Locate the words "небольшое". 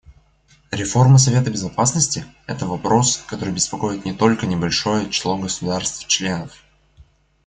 4.47-5.07